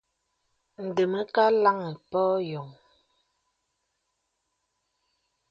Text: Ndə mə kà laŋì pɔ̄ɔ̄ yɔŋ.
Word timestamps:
Ndə 0.85 1.03
mə 1.11 1.19
kà 1.35 1.43
laŋì 1.63 1.89
pɔ̄ɔ̄ 2.09 2.37
yɔŋ. 2.49 2.69